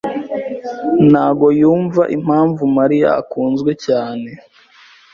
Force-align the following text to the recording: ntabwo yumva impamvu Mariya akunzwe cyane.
ntabwo 1.09 1.47
yumva 1.59 2.03
impamvu 2.17 2.61
Mariya 2.77 3.09
akunzwe 3.21 3.71
cyane. 3.85 4.29